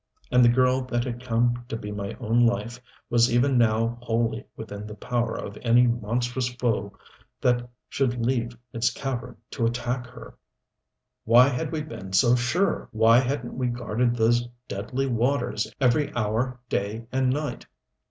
And 0.31 0.43
the 0.43 0.49
girl 0.49 0.81
that 0.85 1.03
had 1.03 1.23
come 1.23 1.63
to 1.69 1.77
be 1.77 1.91
my 1.91 2.15
own 2.19 2.43
life 2.43 2.79
was 3.11 3.31
even 3.31 3.55
now 3.55 3.99
wholly 4.01 4.43
within 4.55 4.87
the 4.87 4.95
power 4.95 5.35
of 5.37 5.59
any 5.61 5.85
monstrous 5.85 6.47
foe 6.55 6.97
that 7.39 7.69
should 7.87 8.25
leave 8.25 8.57
its 8.73 8.89
cavern 8.89 9.37
to 9.51 9.67
attack 9.67 10.07
her. 10.07 10.35
Why 11.23 11.49
had 11.49 11.71
we 11.71 11.83
been 11.83 12.13
so 12.13 12.33
sure! 12.33 12.89
Why 12.91 13.19
hadn't 13.19 13.53
we 13.55 13.67
guarded 13.67 14.15
those 14.15 14.47
deadly 14.67 15.05
waters 15.05 15.71
every 15.79 16.11
hour, 16.15 16.59
day 16.67 17.05
and 17.11 17.29
night. 17.29 17.67